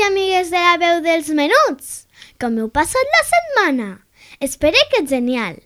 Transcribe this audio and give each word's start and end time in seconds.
I 0.00 0.04
amigues 0.06 0.48
de 0.48 0.60
la 0.64 0.76
veu 0.80 1.00
dels 1.04 1.28
menuts! 1.36 1.88
Com 2.40 2.56
heu 2.56 2.68
passat 2.72 3.10
la 3.14 3.20
setmana? 3.28 3.88
Espero 4.40 4.80
que 4.92 5.02
genial! 5.04 5.58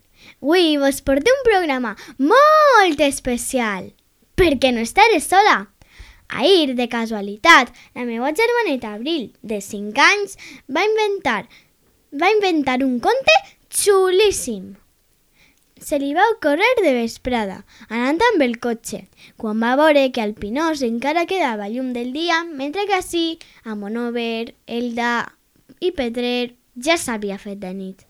Avui 0.43 0.75
vos 0.83 0.99
porto 1.07 1.31
un 1.31 1.43
programa 1.47 1.93
molt 2.19 3.03
especial, 3.07 3.93
perquè 4.35 4.73
no 4.75 4.83
estaré 4.83 5.21
sola. 5.23 5.69
Ahir, 6.27 6.75
de 6.75 6.89
casualitat, 6.91 7.71
la 7.95 8.07
meva 8.09 8.33
germaneta 8.35 8.95
Abril, 8.97 9.31
de 9.43 9.61
5 9.63 10.03
anys, 10.03 10.35
va 10.67 10.83
inventar, 10.89 11.45
va 12.11 12.33
inventar 12.35 12.81
un 12.83 12.99
conte 13.05 13.39
xulíssim. 13.71 14.73
Se 15.85 15.99
li 16.01 16.15
va 16.17 16.25
ocórrer 16.33 16.71
de 16.79 16.95
vesprada, 16.97 17.59
anant 17.93 18.23
amb 18.31 18.43
el 18.47 18.55
cotxe, 18.57 19.03
quan 19.37 19.59
va 19.61 19.75
veure 19.77 20.07
que 20.17 20.23
al 20.23 20.31
Pinós 20.33 20.81
encara 20.87 21.27
quedava 21.29 21.67
llum 21.69 21.91
del 21.93 22.15
dia, 22.15 22.39
mentre 22.49 22.87
que 22.89 22.95
així, 22.97 23.25
a 23.69 23.75
Monover, 23.77 24.55
Elda 24.65 25.11
i 25.85 25.91
Pedrer 25.93 26.55
ja 26.87 26.97
s'havia 26.97 27.37
fet 27.43 27.61
de 27.61 27.73
nit. 27.77 28.07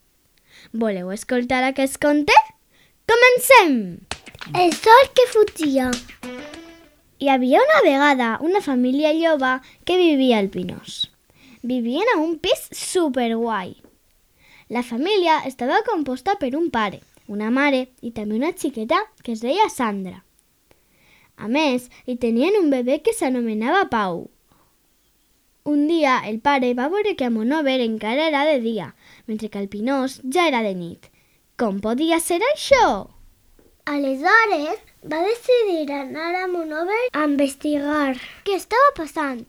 Voleu 0.70 1.10
escoltar 1.10 1.64
aquest 1.66 1.98
conte? 2.04 2.36
Comencem! 3.10 3.74
El 4.54 4.70
sol 4.76 5.10
que 5.18 5.24
fugia. 5.32 5.88
Hi 7.18 7.32
havia 7.32 7.62
una 7.64 7.80
vegada 7.82 8.28
una 8.50 8.60
família 8.62 9.10
lloba 9.18 9.56
que 9.84 9.96
vivia 9.98 10.38
al 10.38 10.52
Pinós. 10.54 11.08
Vivien 11.62 12.06
a 12.14 12.20
un 12.22 12.38
pis 12.38 12.68
superguai. 12.70 13.74
La 14.68 14.84
família 14.86 15.40
estava 15.50 15.82
composta 15.82 16.36
per 16.38 16.52
un 16.54 16.70
pare, 16.70 17.02
una 17.28 17.50
mare 17.50 17.88
i 18.02 18.12
també 18.12 18.36
una 18.36 18.52
xiqueta 18.52 19.00
que 19.22 19.32
es 19.32 19.42
deia 19.44 19.68
Sandra. 19.72 20.22
A 21.36 21.48
més, 21.48 21.88
hi 22.06 22.16
tenien 22.20 22.56
un 22.60 22.70
bebè 22.70 23.00
que 23.02 23.14
s'anomenava 23.16 23.88
Pau. 23.90 24.28
Un 25.64 25.86
dia 25.88 26.18
el 26.28 26.38
pare 26.44 26.74
va 26.76 26.90
veure 26.92 27.14
que 27.16 27.24
a 27.26 27.32
Monover 27.32 27.80
encara 27.80 28.28
era 28.28 28.44
de 28.44 28.60
dia, 28.60 28.92
mentre 29.26 29.48
que 29.48 29.58
al 29.58 29.70
Pinós 29.72 30.20
ja 30.36 30.46
era 30.50 30.60
de 30.62 30.74
nit. 30.76 31.08
Com 31.56 31.80
podia 31.80 32.20
ser 32.20 32.40
això? 32.52 33.08
Aleshores, 33.88 34.80
va 35.12 35.24
decidir 35.24 35.90
anar 35.92 36.30
a 36.42 36.46
Monover 36.52 37.02
a 37.12 37.24
investigar 37.24 38.14
què 38.44 38.56
estava 38.60 38.92
passant. 38.96 39.44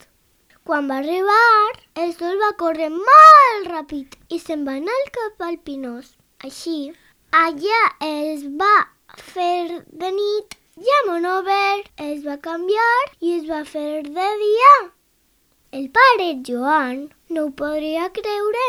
Quan 0.65 0.87
va 0.89 0.97
arribar, 1.03 1.75
el 2.03 2.15
sol 2.17 2.39
va 2.41 2.55
córrer 2.59 2.89
molt 2.95 3.67
ràpid 3.69 4.15
i 4.33 4.39
se'n 4.41 4.63
va 4.67 4.79
anar 4.79 4.97
cap 5.19 5.43
al 5.47 5.59
Pinós. 5.67 6.15
Així, 6.47 6.93
allà 7.35 7.79
es 8.07 8.43
va 8.59 8.75
fer 9.29 9.81
de 10.01 10.09
nit 10.17 10.53
i 10.79 10.91
a 10.97 10.99
Monover 11.07 11.81
es 12.05 12.21
va 12.27 12.35
canviar 12.45 12.99
i 13.19 13.33
es 13.37 13.47
va 13.49 13.63
fer 13.71 14.03
de 14.05 14.27
dia. 14.41 14.73
El 15.79 15.89
pare 15.97 16.27
Joan 16.47 17.01
no 17.35 17.47
ho 17.47 17.51
podria 17.61 18.07
creure 18.17 18.67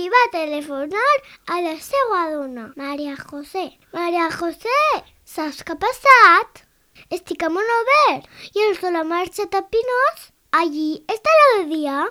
i 0.00 0.02
va 0.14 0.22
telefonar 0.34 1.12
a 1.54 1.60
la 1.62 1.76
seva 1.88 2.24
dona, 2.32 2.66
Maria 2.74 3.14
José. 3.20 3.66
Maria 3.94 4.26
José, 4.34 4.82
saps 5.36 5.62
què 5.62 5.76
ha 5.76 5.82
passat? 5.86 6.64
Estic 7.14 7.44
a 7.46 7.52
Monover 7.54 8.16
i 8.50 8.66
el 8.66 8.74
sol 8.80 8.98
ha 8.98 9.04
marxat 9.06 9.54
a 9.54 9.62
Pinós. 9.62 10.30
Allí 10.62 11.04
estarà 11.14 11.50
de 11.58 11.68
dia. 11.70 12.08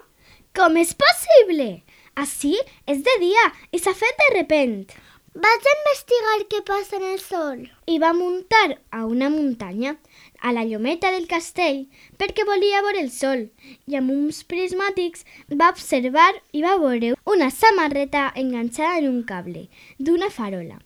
Com 0.55 0.79
és 0.79 0.95
possible? 0.95 1.67
Així 2.15 2.53
és 2.87 3.03
de 3.03 3.17
dia 3.19 3.49
i 3.75 3.81
s'ha 3.83 3.91
fet 3.91 4.23
de 4.23 4.37
repent. 4.37 4.95
Vaig 5.35 5.65
investigar 5.67 6.35
què 6.47 6.61
passa 6.63 6.95
en 6.95 7.01
el 7.09 7.17
sol. 7.19 7.65
I 7.91 7.97
va 7.99 8.13
muntar 8.15 8.77
a 8.95 9.01
una 9.03 9.27
muntanya, 9.33 9.97
a 10.39 10.53
la 10.55 10.63
llometa 10.63 11.11
del 11.11 11.27
castell, 11.27 11.81
perquè 12.15 12.45
volia 12.47 12.79
veure 12.85 13.01
el 13.03 13.11
sol, 13.11 13.43
i 13.83 13.99
amb 13.99 14.13
uns 14.15 14.39
prismàtics 14.47 15.27
va 15.51 15.73
observar 15.75 16.29
i 16.55 16.63
va 16.63 16.77
veure 16.79 17.11
una 17.35 17.51
samarreta 17.51 18.29
enganxada 18.45 19.03
en 19.03 19.11
un 19.11 19.21
cable 19.27 19.67
d'una 19.99 20.31
farola. 20.31 20.79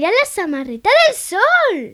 Era 0.00 0.08
la 0.08 0.26
samarreta 0.32 0.98
del 1.02 1.16
sol! 1.20 1.86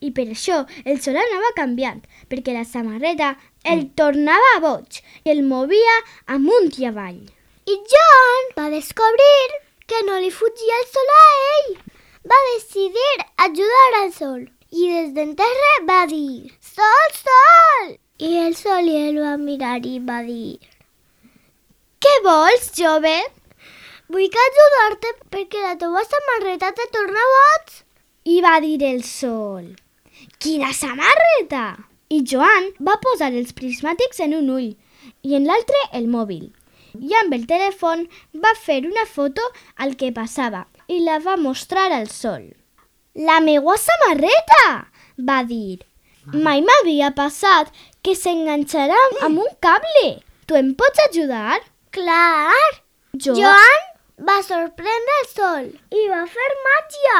I 0.00 0.16
per 0.16 0.30
això 0.32 0.64
el 0.88 1.04
sol 1.04 1.20
anava 1.20 1.56
canviant, 1.62 2.00
perquè 2.32 2.56
la 2.56 2.64
samarreta 2.64 3.34
el 3.68 3.90
tornava 3.92 4.60
boig 4.64 5.02
i 5.26 5.36
el 5.36 5.44
movia 5.44 6.02
amunt 6.38 6.78
i 6.80 6.88
avall. 6.88 7.26
I 7.68 7.82
John 7.92 8.54
va 8.56 8.72
descobrir 8.72 9.66
que 9.90 10.00
no 10.06 10.18
li 10.22 10.30
fugia 10.30 10.78
el 10.82 10.88
sol 10.94 11.12
a 11.16 11.26
ell. 11.50 11.70
Va 12.30 12.38
decidir 12.52 13.12
ajudar 13.48 13.88
al 14.00 14.12
sol 14.14 14.40
i 14.70 14.86
des 14.92 15.10
d'enterre 15.16 15.70
va 15.88 16.04
dir 16.06 16.52
«Sol, 16.62 17.06
sol!» 17.18 17.96
I 18.22 18.30
el 18.44 18.54
sol 18.54 18.86
i 18.92 18.96
el 19.08 19.18
va 19.24 19.34
mirar 19.40 19.78
i 19.88 19.96
va 20.10 20.20
dir 20.26 20.60
Què 22.04 22.12
vols, 22.26 22.70
jove? 22.78 23.16
«Vull 24.10 24.30
que 24.34 24.44
ajudar-te 24.50 25.14
perquè 25.34 25.64
la 25.64 25.74
teva 25.80 26.04
samarreta 26.06 26.70
te 26.78 26.86
torna 26.94 27.26
boig!» 27.34 27.74
I 28.36 28.40
va 28.46 28.54
dir 28.62 28.78
el 28.92 29.02
sol 29.10 29.72
«Quina 30.38 30.70
samarreta!» 30.76 31.66
I 32.10 32.22
Joan 32.30 32.70
va 32.86 33.00
posar 33.02 33.32
els 33.40 33.54
prismàtics 33.58 34.22
en 34.26 34.38
un 34.38 34.54
ull 34.54 34.70
i 35.22 35.36
en 35.38 35.46
l'altre 35.50 35.82
el 35.98 36.08
mòbil. 36.10 36.48
I 36.98 37.14
amb 37.22 37.34
el 37.36 37.46
telèfon 37.50 38.06
va 38.44 38.54
fer 38.58 38.80
una 38.88 39.04
foto 39.06 39.44
al 39.84 39.94
que 40.00 40.10
passava 40.16 40.64
i 40.88 41.00
la 41.04 41.18
va 41.22 41.36
mostrar 41.36 41.90
al 41.92 42.08
sol. 42.10 42.48
La 43.14 43.40
meua 43.44 43.76
samarreta! 43.78 44.64
va 45.28 45.42
dir. 45.44 45.80
Mai 46.46 46.60
m'havia 46.66 47.10
passat 47.16 47.70
que 48.04 48.14
s'enganxarà 48.18 48.98
amb 49.26 49.42
un 49.44 49.50
cable. 49.66 50.08
Tu 50.46 50.58
em 50.58 50.74
pots 50.74 51.02
ajudar? 51.08 51.60
Clar! 51.96 52.68
Jo? 53.14 53.34
Joan 53.34 53.86
va 54.28 54.36
sorprendre 54.46 55.18
el 55.22 55.28
sol 55.32 55.66
i 56.00 56.06
va 56.12 56.22
fer 56.36 56.48
màgia. 56.66 57.18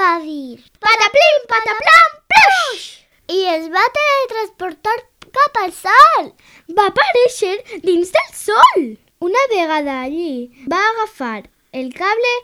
Va 0.00 0.10
dir 0.22 0.60
Pataplim, 0.84 1.46
pataplam, 1.50 2.18
pluix! 2.32 2.84
i 3.30 3.40
es 3.54 3.66
va 3.74 3.82
teletransportar 3.96 4.96
cap 5.36 5.60
al 5.62 5.72
sol. 5.76 6.32
Va 6.76 6.88
aparèixer 6.90 7.54
dins 7.84 8.12
del 8.16 8.34
sol. 8.34 8.90
Una 9.20 9.46
vegada 9.52 10.00
allí, 10.02 10.50
va 10.72 10.80
agafar 10.92 11.48
el 11.72 11.92
cable 11.94 12.34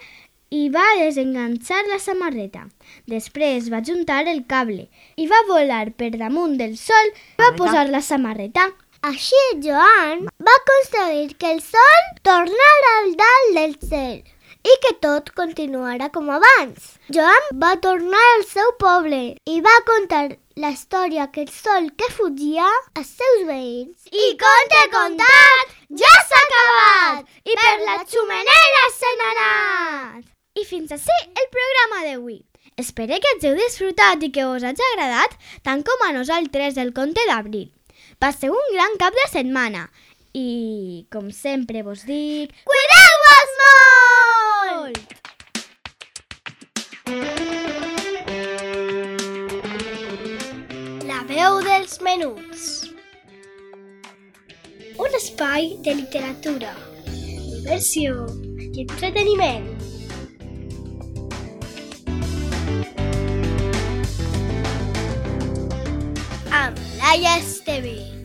i 0.50 0.68
va 0.70 0.84
desenganxar 1.00 1.82
la 1.88 1.98
samarreta. 1.98 2.66
Després 3.10 3.70
va 3.72 3.82
juntar 3.86 4.22
el 4.32 4.44
cable 4.52 4.86
i 5.16 5.26
va 5.32 5.42
volar 5.48 5.86
per 6.02 6.12
damunt 6.14 6.56
del 6.60 6.76
sol 6.78 7.10
i 7.10 7.40
va 7.42 7.52
posar 7.58 7.88
la 7.90 8.02
samarreta. 8.02 8.70
Així 9.06 9.42
Joan 9.64 10.24
va 10.46 10.54
aconseguir 10.60 11.36
que 11.40 11.52
el 11.56 11.60
sol 11.64 12.08
tornara 12.26 12.94
al 13.00 13.12
dalt 13.20 13.58
del 13.58 13.76
cel 13.90 14.16
i 14.66 14.78
que 14.82 14.94
tot 15.02 15.30
continuara 15.40 16.08
com 16.14 16.30
abans. 16.36 16.96
Joan 17.14 17.52
va 17.62 17.76
tornar 17.82 18.24
al 18.32 18.44
seu 18.48 18.72
poble 18.80 19.20
i 19.46 19.60
va 19.66 19.76
contar 19.90 20.24
la 20.56 20.70
història 20.72 21.26
que 21.32 21.42
el 21.44 21.50
sol 21.52 21.90
que 22.00 22.06
fugia 22.16 22.66
als 22.96 23.10
seus 23.18 23.42
veïns. 23.48 24.06
I 24.08 24.28
conte 24.40 24.80
contat 24.94 25.74
ja 26.02 26.12
s'ha 26.28 26.40
acabat 26.46 27.28
i 27.44 27.56
per 27.60 27.74
la 27.82 27.96
xumenera 28.08 28.84
se 28.94 29.12
n'ha 29.20 29.32
anat. 29.34 30.24
I 30.56 30.64
fins 30.64 30.96
així 30.96 31.18
el 31.26 31.50
programa 31.52 32.06
d'avui. 32.06 32.40
Espero 32.80 33.20
que 33.20 33.34
hàgiu 33.34 33.60
disfrutat 33.60 34.24
i 34.24 34.32
que 34.32 34.48
us 34.48 34.64
hagi 34.64 34.88
agradat 34.94 35.36
tant 35.68 35.84
com 35.84 36.08
a 36.08 36.12
nosaltres 36.16 36.80
el 36.80 36.94
conte 36.96 37.28
d'abril. 37.28 37.68
Passeu 38.18 38.56
un 38.56 38.72
gran 38.72 38.96
cap 38.96 39.12
de 39.12 39.28
setmana 39.28 39.86
i, 40.32 41.04
com 41.12 41.28
sempre 41.36 41.84
vos 41.84 42.08
dic, 42.08 42.56
cuideu-vos 42.64 43.56
molt! 43.60 45.25
Dels 51.86 52.00
menuts. 52.02 52.90
Un 54.98 55.14
espai 55.14 55.76
de 55.86 55.94
literatura, 55.94 56.72
diversió 57.06 58.26
i 58.58 58.82
entreteniment. 58.82 59.70
Amb 66.50 66.82
Laia 66.98 67.38
Esteve. 67.38 68.15